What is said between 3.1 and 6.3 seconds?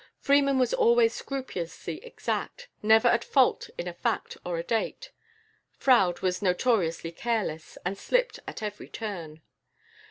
fault in a fact or a date; Froude